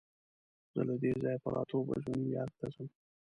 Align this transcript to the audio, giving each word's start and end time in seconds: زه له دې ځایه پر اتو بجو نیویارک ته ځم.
زه 0.73 0.81
له 0.87 0.95
دې 1.01 1.11
ځایه 1.23 1.41
پر 1.43 1.53
اتو 1.61 1.77
بجو 1.87 2.13
نیویارک 2.19 2.55
ته 2.59 2.67
ځم. 2.73 2.87